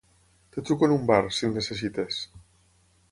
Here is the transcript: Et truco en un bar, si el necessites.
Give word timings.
Et 0.53 0.63
truco 0.69 0.87
en 0.87 0.95
un 0.95 1.05
bar, 1.11 1.19
si 1.39 1.47
el 1.49 1.53
necessites. 1.59 2.21